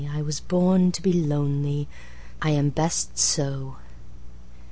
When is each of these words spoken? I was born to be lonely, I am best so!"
I 0.13 0.23
was 0.23 0.39
born 0.39 0.91
to 0.93 1.01
be 1.03 1.13
lonely, 1.13 1.87
I 2.41 2.49
am 2.49 2.69
best 2.71 3.19
so!" 3.19 3.75